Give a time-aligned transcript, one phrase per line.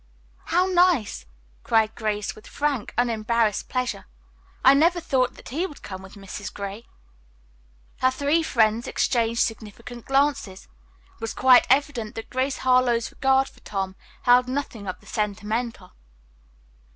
[0.45, 1.27] "How nice!"
[1.63, 4.07] cried Grace, with frank, unembarrassed pleasure.
[4.65, 6.51] "I never thought that he would come with Mrs.
[6.51, 6.87] Gray."
[7.99, 10.63] Her three friends exchanged significant glances.
[10.63, 15.91] It was quite evident that Grace Harlowe's regard for Tom held nothing of the sentimental.